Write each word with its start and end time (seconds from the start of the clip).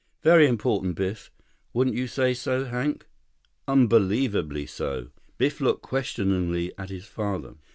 "Very 0.23 0.47
important, 0.47 0.95
Biff. 0.95 1.29
Wouldn't 1.73 1.95
you 1.95 2.07
say 2.07 2.33
so, 2.33 2.65
Hank?" 2.65 3.05
"Unbelievably 3.67 4.65
so." 4.65 5.09
Biff 5.37 5.61
looked 5.61 5.83
questioningly 5.83 6.73
at 6.75 6.89
his 6.89 7.05
father. 7.05 7.53